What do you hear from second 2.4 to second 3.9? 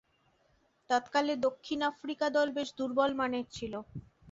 বেশ দূর্বলমানের ছিল।